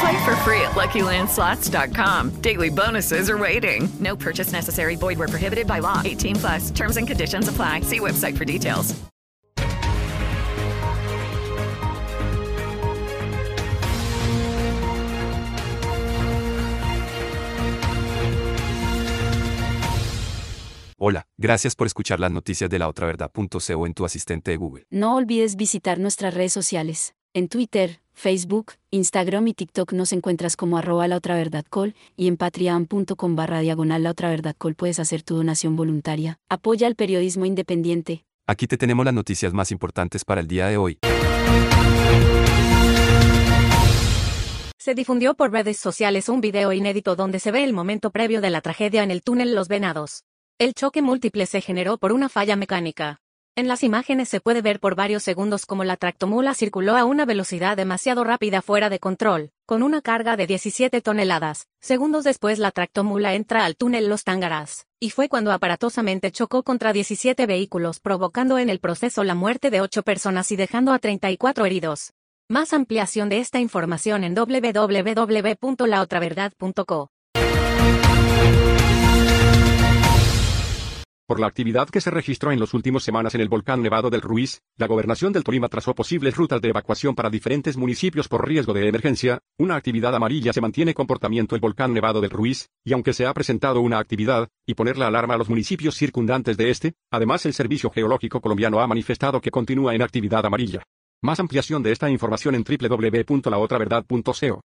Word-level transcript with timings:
Play 0.00 0.24
for 0.24 0.34
free 0.36 0.62
at 0.62 0.72
LuckyLandSlots.com. 0.72 2.40
Daily 2.40 2.70
bonuses 2.70 3.28
are 3.28 3.36
waiting. 3.36 3.88
No 4.00 4.16
purchase 4.16 4.52
necessary. 4.52 4.96
Void 4.96 5.18
where 5.18 5.28
prohibited 5.28 5.66
by 5.66 5.80
law. 5.80 6.00
18 6.04 6.36
plus. 6.36 6.70
Terms 6.70 6.96
and 6.96 7.06
conditions 7.06 7.48
apply. 7.48 7.82
See 7.82 8.00
website 8.00 8.36
for 8.38 8.46
details. 8.46 8.94
Hola, 21.02 21.26
gracias 21.38 21.76
por 21.76 21.86
escuchar 21.86 22.20
las 22.20 22.30
noticias 22.30 22.68
de 22.68 22.78
la 22.78 22.86
otra 22.86 23.06
verdad.co 23.06 23.86
en 23.86 23.94
tu 23.94 24.04
asistente 24.04 24.50
de 24.50 24.58
Google. 24.58 24.84
No 24.90 25.16
olvides 25.16 25.56
visitar 25.56 25.98
nuestras 25.98 26.34
redes 26.34 26.52
sociales. 26.52 27.14
En 27.32 27.46
Twitter, 27.46 28.00
Facebook, 28.12 28.72
Instagram 28.90 29.46
y 29.46 29.54
TikTok 29.54 29.92
nos 29.92 30.12
encuentras 30.12 30.56
como 30.56 30.78
arroba 30.78 31.06
la 31.06 31.14
otra 31.14 31.36
verdad 31.36 31.64
call 31.70 31.94
y 32.16 32.26
en 32.26 32.36
patreon.com 32.36 33.36
barra 33.36 33.60
diagonal 33.60 34.02
la 34.02 34.10
otra 34.10 34.30
verdad 34.30 34.56
call 34.58 34.74
puedes 34.74 34.98
hacer 34.98 35.22
tu 35.22 35.36
donación 35.36 35.76
voluntaria. 35.76 36.40
Apoya 36.48 36.88
al 36.88 36.96
periodismo 36.96 37.46
independiente. 37.46 38.24
Aquí 38.48 38.66
te 38.66 38.76
tenemos 38.76 39.04
las 39.04 39.14
noticias 39.14 39.52
más 39.52 39.70
importantes 39.70 40.24
para 40.24 40.40
el 40.40 40.48
día 40.48 40.66
de 40.66 40.76
hoy. 40.76 40.98
Se 44.76 44.96
difundió 44.96 45.34
por 45.34 45.52
redes 45.52 45.76
sociales 45.76 46.28
un 46.28 46.40
video 46.40 46.72
inédito 46.72 47.14
donde 47.14 47.38
se 47.38 47.52
ve 47.52 47.62
el 47.62 47.72
momento 47.72 48.10
previo 48.10 48.40
de 48.40 48.50
la 48.50 48.60
tragedia 48.60 49.04
en 49.04 49.12
el 49.12 49.22
túnel 49.22 49.54
Los 49.54 49.68
Venados. 49.68 50.24
El 50.58 50.74
choque 50.74 51.00
múltiple 51.00 51.46
se 51.46 51.60
generó 51.60 51.96
por 51.96 52.10
una 52.10 52.28
falla 52.28 52.56
mecánica. 52.56 53.20
En 53.60 53.68
las 53.68 53.84
imágenes 53.84 54.28
se 54.30 54.40
puede 54.40 54.62
ver 54.62 54.80
por 54.80 54.94
varios 54.94 55.22
segundos 55.22 55.66
cómo 55.66 55.84
la 55.84 55.98
tractomula 55.98 56.54
circuló 56.54 56.96
a 56.96 57.04
una 57.04 57.26
velocidad 57.26 57.76
demasiado 57.76 58.24
rápida 58.24 58.62
fuera 58.62 58.88
de 58.88 58.98
control, 58.98 59.50
con 59.66 59.82
una 59.82 60.00
carga 60.00 60.38
de 60.38 60.46
17 60.46 61.02
toneladas. 61.02 61.68
Segundos 61.78 62.24
después 62.24 62.58
la 62.58 62.70
tractomula 62.70 63.34
entra 63.34 63.66
al 63.66 63.76
túnel 63.76 64.08
Los 64.08 64.24
Tángaras, 64.24 64.86
y 64.98 65.10
fue 65.10 65.28
cuando 65.28 65.52
aparatosamente 65.52 66.32
chocó 66.32 66.62
contra 66.62 66.94
17 66.94 67.44
vehículos 67.44 68.00
provocando 68.00 68.56
en 68.56 68.70
el 68.70 68.80
proceso 68.80 69.24
la 69.24 69.34
muerte 69.34 69.68
de 69.68 69.82
8 69.82 70.04
personas 70.04 70.50
y 70.52 70.56
dejando 70.56 70.94
a 70.94 70.98
34 70.98 71.66
heridos. 71.66 72.14
Más 72.48 72.72
ampliación 72.72 73.28
de 73.28 73.40
esta 73.40 73.60
información 73.60 74.24
en 74.24 74.34
www.laotraverdad.co. 74.34 77.10
Por 81.30 81.38
la 81.38 81.46
actividad 81.46 81.88
que 81.88 82.00
se 82.00 82.10
registró 82.10 82.50
en 82.50 82.58
las 82.58 82.74
últimas 82.74 83.04
semanas 83.04 83.36
en 83.36 83.40
el 83.40 83.48
volcán 83.48 83.80
Nevado 83.80 84.10
del 84.10 84.20
Ruiz, 84.20 84.62
la 84.76 84.88
gobernación 84.88 85.32
del 85.32 85.44
Tolima 85.44 85.68
trazó 85.68 85.94
posibles 85.94 86.34
rutas 86.34 86.60
de 86.60 86.70
evacuación 86.70 87.14
para 87.14 87.30
diferentes 87.30 87.76
municipios 87.76 88.26
por 88.26 88.48
riesgo 88.48 88.72
de 88.72 88.88
emergencia. 88.88 89.38
Una 89.56 89.76
actividad 89.76 90.12
amarilla 90.12 90.52
se 90.52 90.60
mantiene 90.60 90.92
comportamiento 90.92 91.54
el 91.54 91.60
volcán 91.60 91.94
Nevado 91.94 92.20
del 92.20 92.30
Ruiz, 92.30 92.68
y 92.84 92.94
aunque 92.94 93.12
se 93.12 93.26
ha 93.26 93.32
presentado 93.32 93.80
una 93.80 94.00
actividad, 94.00 94.48
y 94.66 94.74
poner 94.74 94.98
la 94.98 95.06
alarma 95.06 95.34
a 95.34 95.38
los 95.38 95.48
municipios 95.48 95.94
circundantes 95.94 96.56
de 96.56 96.68
este, 96.68 96.94
además 97.12 97.46
el 97.46 97.52
Servicio 97.52 97.90
Geológico 97.90 98.40
Colombiano 98.40 98.80
ha 98.80 98.88
manifestado 98.88 99.40
que 99.40 99.52
continúa 99.52 99.94
en 99.94 100.02
actividad 100.02 100.44
amarilla. 100.44 100.82
Más 101.22 101.38
ampliación 101.38 101.84
de 101.84 101.92
esta 101.92 102.10
información 102.10 102.56
en 102.56 102.64
www.laotraverdad.co. 102.64 104.62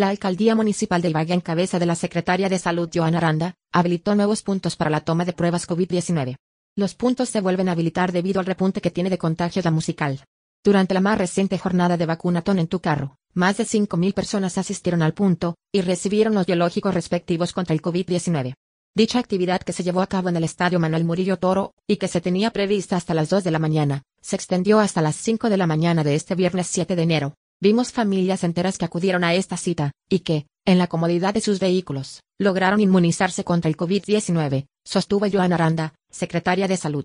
La 0.00 0.08
alcaldía 0.08 0.54
municipal 0.54 1.02
de 1.02 1.10
Ibagué 1.10 1.34
en 1.34 1.42
cabeza 1.42 1.78
de 1.78 1.84
la 1.84 1.94
secretaria 1.94 2.48
de 2.48 2.58
Salud 2.58 2.88
Joana 2.90 3.18
Aranda, 3.18 3.56
habilitó 3.70 4.14
nuevos 4.14 4.42
puntos 4.42 4.74
para 4.74 4.88
la 4.88 5.02
toma 5.02 5.26
de 5.26 5.34
pruebas 5.34 5.68
COVID-19. 5.68 6.36
Los 6.74 6.94
puntos 6.94 7.28
se 7.28 7.42
vuelven 7.42 7.68
a 7.68 7.72
habilitar 7.72 8.10
debido 8.10 8.40
al 8.40 8.46
repunte 8.46 8.80
que 8.80 8.90
tiene 8.90 9.10
de 9.10 9.18
contagios 9.18 9.62
la 9.66 9.70
musical. 9.70 10.24
Durante 10.64 10.94
la 10.94 11.02
más 11.02 11.18
reciente 11.18 11.58
jornada 11.58 11.98
de 11.98 12.06
vacunatón 12.06 12.58
en 12.58 12.66
tu 12.66 12.80
carro, 12.80 13.18
más 13.34 13.58
de 13.58 13.64
5.000 13.64 14.14
personas 14.14 14.56
asistieron 14.56 15.02
al 15.02 15.12
punto, 15.12 15.56
y 15.70 15.82
recibieron 15.82 16.32
los 16.32 16.46
biológicos 16.46 16.94
respectivos 16.94 17.52
contra 17.52 17.74
el 17.74 17.82
COVID-19. 17.82 18.54
Dicha 18.94 19.18
actividad 19.18 19.60
que 19.60 19.74
se 19.74 19.82
llevó 19.82 20.00
a 20.00 20.06
cabo 20.06 20.30
en 20.30 20.36
el 20.36 20.44
Estadio 20.44 20.80
Manuel 20.80 21.04
Murillo 21.04 21.36
Toro, 21.36 21.74
y 21.86 21.98
que 21.98 22.08
se 22.08 22.22
tenía 22.22 22.52
prevista 22.52 22.96
hasta 22.96 23.12
las 23.12 23.28
2 23.28 23.44
de 23.44 23.50
la 23.50 23.58
mañana, 23.58 24.04
se 24.22 24.36
extendió 24.36 24.80
hasta 24.80 25.02
las 25.02 25.16
5 25.16 25.50
de 25.50 25.58
la 25.58 25.66
mañana 25.66 26.04
de 26.04 26.14
este 26.14 26.34
viernes 26.34 26.68
7 26.68 26.96
de 26.96 27.02
enero. 27.02 27.34
Vimos 27.62 27.92
familias 27.92 28.42
enteras 28.42 28.78
que 28.78 28.86
acudieron 28.86 29.22
a 29.22 29.34
esta 29.34 29.58
cita, 29.58 29.92
y 30.08 30.20
que, 30.20 30.46
en 30.64 30.78
la 30.78 30.86
comodidad 30.86 31.34
de 31.34 31.42
sus 31.42 31.60
vehículos, 31.60 32.22
lograron 32.38 32.80
inmunizarse 32.80 33.44
contra 33.44 33.68
el 33.68 33.76
COVID-19, 33.76 34.64
sostuvo 34.82 35.26
Joana 35.30 35.56
Aranda, 35.56 35.92
secretaria 36.10 36.68
de 36.68 36.78
Salud. 36.78 37.04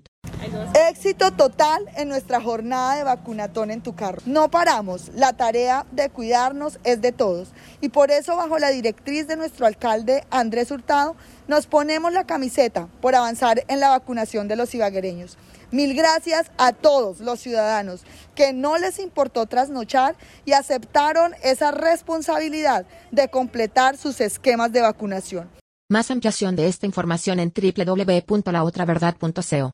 Éxito 1.06 1.30
total 1.30 1.86
en 1.98 2.10
nuestra 2.10 2.42
jornada 2.42 2.96
de 2.96 3.04
vacunatón 3.04 3.70
en 3.70 3.84
tu 3.84 3.94
carro. 3.94 4.24
No 4.26 4.50
paramos, 4.50 5.12
la 5.14 5.34
tarea 5.34 5.86
de 5.92 6.10
cuidarnos 6.10 6.80
es 6.84 7.00
de 7.00 7.12
todos 7.12 7.50
y 7.80 7.90
por 7.90 8.10
eso 8.10 8.36
bajo 8.36 8.58
la 8.58 8.72
directriz 8.72 9.28
de 9.28 9.38
nuestro 9.38 9.68
alcalde 9.68 10.26
Andrés 10.32 10.72
Hurtado 10.72 11.16
nos 11.48 11.68
ponemos 11.68 12.12
la 12.12 12.26
camiseta 12.26 12.88
por 13.02 13.14
avanzar 13.14 13.66
en 13.68 13.82
la 13.82 13.90
vacunación 13.90 14.48
de 14.48 14.56
los 14.56 14.74
ibaguereños. 14.74 15.38
Mil 15.70 15.94
gracias 15.94 16.50
a 16.58 16.74
todos 16.74 17.20
los 17.20 17.40
ciudadanos 17.40 18.02
que 18.34 18.52
no 18.52 18.80
les 18.80 18.98
importó 18.98 19.46
trasnochar 19.46 20.16
y 20.44 20.54
aceptaron 20.54 21.36
esa 21.44 21.70
responsabilidad 21.70 22.88
de 23.12 23.30
completar 23.30 23.96
sus 23.96 24.20
esquemas 24.22 24.72
de 24.72 24.82
vacunación. 24.82 25.52
Más 25.88 26.10
ampliación 26.10 26.56
de 26.56 26.68
esta 26.68 26.88
información 26.88 27.40
en 27.40 27.54
www.laotraverdad.co. 27.56 29.72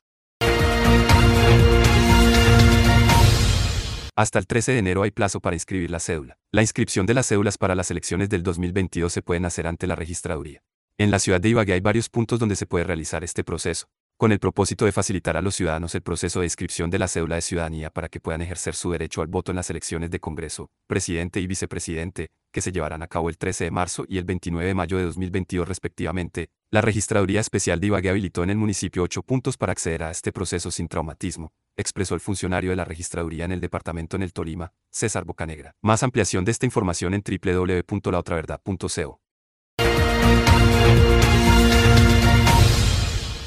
Hasta 4.14 4.38
el 4.38 4.46
13 4.46 4.72
de 4.72 4.78
enero 4.78 5.04
hay 5.04 5.10
plazo 5.10 5.40
para 5.40 5.56
inscribir 5.56 5.90
la 5.90 5.98
cédula. 5.98 6.36
La 6.50 6.60
inscripción 6.60 7.06
de 7.06 7.14
las 7.14 7.28
cédulas 7.28 7.56
para 7.56 7.74
las 7.74 7.90
elecciones 7.90 8.28
del 8.28 8.42
2022 8.42 9.10
se 9.10 9.22
pueden 9.22 9.46
hacer 9.46 9.66
ante 9.66 9.86
la 9.86 9.96
registraduría. 9.96 10.62
En 10.98 11.10
la 11.10 11.18
ciudad 11.18 11.40
de 11.40 11.48
Ibagué 11.48 11.72
hay 11.72 11.80
varios 11.80 12.10
puntos 12.10 12.38
donde 12.38 12.54
se 12.54 12.66
puede 12.66 12.84
realizar 12.84 13.24
este 13.24 13.42
proceso, 13.42 13.86
con 14.18 14.30
el 14.30 14.38
propósito 14.38 14.84
de 14.84 14.92
facilitar 14.92 15.38
a 15.38 15.40
los 15.40 15.54
ciudadanos 15.54 15.94
el 15.94 16.02
proceso 16.02 16.40
de 16.40 16.46
inscripción 16.46 16.90
de 16.90 16.98
la 16.98 17.08
cédula 17.08 17.36
de 17.36 17.40
ciudadanía 17.40 17.88
para 17.88 18.10
que 18.10 18.20
puedan 18.20 18.42
ejercer 18.42 18.74
su 18.74 18.92
derecho 18.92 19.22
al 19.22 19.28
voto 19.28 19.50
en 19.50 19.56
las 19.56 19.70
elecciones 19.70 20.10
de 20.10 20.20
Congreso, 20.20 20.68
presidente 20.86 21.40
y 21.40 21.46
vicepresidente, 21.46 22.28
que 22.52 22.60
se 22.60 22.70
llevarán 22.70 23.02
a 23.02 23.08
cabo 23.08 23.30
el 23.30 23.38
13 23.38 23.64
de 23.64 23.70
marzo 23.70 24.04
y 24.06 24.18
el 24.18 24.24
29 24.24 24.68
de 24.68 24.74
mayo 24.74 24.98
de 24.98 25.04
2022 25.04 25.66
respectivamente. 25.66 26.50
La 26.70 26.82
Registraduría 26.82 27.40
Especial 27.40 27.80
de 27.80 27.86
Ibagué 27.86 28.10
habilitó 28.10 28.42
en 28.42 28.50
el 28.50 28.58
municipio 28.58 29.02
ocho 29.02 29.22
puntos 29.22 29.56
para 29.56 29.72
acceder 29.72 30.02
a 30.02 30.10
este 30.10 30.32
proceso 30.32 30.70
sin 30.70 30.86
traumatismo, 30.86 31.54
expresó 31.76 32.14
el 32.14 32.20
funcionario 32.20 32.70
de 32.70 32.76
la 32.76 32.84
registraduría 32.84 33.44
en 33.44 33.52
el 33.52 33.60
departamento 33.60 34.16
en 34.16 34.22
el 34.22 34.32
Tolima, 34.32 34.72
César 34.90 35.24
Bocanegra. 35.24 35.74
Más 35.82 36.02
ampliación 36.02 36.44
de 36.44 36.52
esta 36.52 36.66
información 36.66 37.14
en 37.14 37.22
www.laotraverdad.co. 37.22 39.20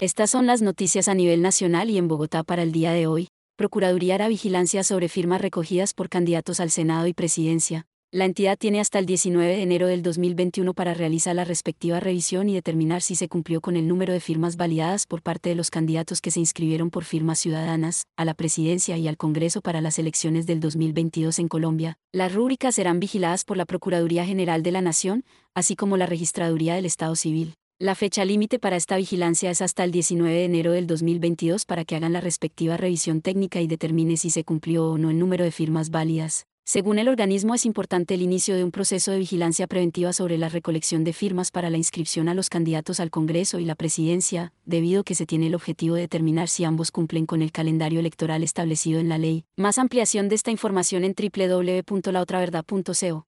Estas 0.01 0.29
son 0.29 0.45
las 0.45 0.61
noticias 0.61 1.07
a 1.07 1.13
nivel 1.13 1.41
nacional 1.41 1.89
y 1.89 1.97
en 1.97 2.07
Bogotá 2.07 2.43
para 2.43 2.63
el 2.63 2.71
día 2.71 2.91
de 2.91 3.07
hoy. 3.07 3.29
Procuraduría 3.55 4.15
hará 4.15 4.27
vigilancia 4.27 4.83
sobre 4.83 5.07
firmas 5.07 5.39
recogidas 5.41 5.93
por 5.93 6.09
candidatos 6.09 6.59
al 6.59 6.69
Senado 6.69 7.07
y 7.07 7.13
Presidencia. 7.13 7.87
La 8.15 8.23
entidad 8.23 8.57
tiene 8.57 8.79
hasta 8.79 8.97
el 8.97 9.05
19 9.05 9.57
de 9.57 9.61
enero 9.61 9.87
del 9.87 10.01
2021 10.01 10.73
para 10.73 10.93
realizar 10.93 11.35
la 11.35 11.43
respectiva 11.43 11.99
revisión 11.99 12.47
y 12.47 12.53
determinar 12.53 13.01
si 13.01 13.13
se 13.13 13.27
cumplió 13.27 13.59
con 13.59 13.75
el 13.75 13.89
número 13.89 14.13
de 14.13 14.21
firmas 14.21 14.55
validadas 14.55 15.05
por 15.05 15.21
parte 15.21 15.49
de 15.49 15.55
los 15.55 15.69
candidatos 15.69 16.21
que 16.21 16.31
se 16.31 16.39
inscribieron 16.39 16.91
por 16.91 17.03
firmas 17.03 17.39
ciudadanas 17.39 18.05
a 18.15 18.23
la 18.23 18.33
presidencia 18.33 18.95
y 18.95 19.09
al 19.09 19.17
Congreso 19.17 19.59
para 19.59 19.81
las 19.81 19.99
elecciones 19.99 20.45
del 20.45 20.61
2022 20.61 21.39
en 21.39 21.49
Colombia. 21.49 21.97
Las 22.13 22.33
rúbricas 22.33 22.75
serán 22.75 23.01
vigiladas 23.01 23.43
por 23.43 23.57
la 23.57 23.65
Procuraduría 23.65 24.25
General 24.25 24.63
de 24.63 24.71
la 24.71 24.79
Nación, 24.79 25.25
así 25.53 25.75
como 25.75 25.97
la 25.97 26.05
Registraduría 26.05 26.75
del 26.75 26.85
Estado 26.85 27.17
Civil. 27.17 27.55
La 27.79 27.95
fecha 27.95 28.23
límite 28.23 28.59
para 28.59 28.77
esta 28.77 28.95
vigilancia 28.95 29.51
es 29.51 29.61
hasta 29.61 29.83
el 29.83 29.91
19 29.91 30.33
de 30.33 30.45
enero 30.45 30.71
del 30.71 30.87
2022 30.87 31.65
para 31.65 31.83
que 31.83 31.97
hagan 31.97 32.13
la 32.13 32.21
respectiva 32.21 32.77
revisión 32.77 33.19
técnica 33.19 33.59
y 33.59 33.67
determine 33.67 34.15
si 34.15 34.29
se 34.29 34.45
cumplió 34.45 34.91
o 34.91 34.97
no 34.97 35.09
el 35.09 35.19
número 35.19 35.43
de 35.43 35.51
firmas 35.51 35.89
válidas. 35.89 36.45
Según 36.67 36.97
el 36.97 37.07
organismo 37.07 37.53
es 37.53 37.63
importante 37.63 38.15
el 38.15 38.23
inicio 38.23 38.55
de 38.55 38.63
un 38.63 38.71
proceso 38.71 39.11
de 39.11 39.19
vigilancia 39.19 39.67
preventiva 39.67 40.13
sobre 40.13 40.39
la 40.39 40.49
recolección 40.49 41.03
de 41.03 41.13
firmas 41.13 41.51
para 41.51 41.69
la 41.69 41.77
inscripción 41.77 42.27
a 42.27 42.33
los 42.33 42.49
candidatos 42.49 42.99
al 42.99 43.11
Congreso 43.11 43.59
y 43.59 43.65
la 43.65 43.75
presidencia, 43.75 44.51
debido 44.65 45.03
que 45.03 45.13
se 45.13 45.27
tiene 45.27 45.45
el 45.45 45.53
objetivo 45.53 45.93
de 45.93 46.01
determinar 46.01 46.49
si 46.49 46.63
ambos 46.63 46.89
cumplen 46.89 47.27
con 47.27 47.43
el 47.43 47.51
calendario 47.51 47.99
electoral 47.99 48.41
establecido 48.41 48.99
en 48.99 49.09
la 49.09 49.19
ley. 49.19 49.45
Más 49.55 49.77
ampliación 49.77 50.27
de 50.27 50.33
esta 50.33 50.49
información 50.49 51.03
en 51.03 51.13
www.laotraverdad.co. 51.13 53.27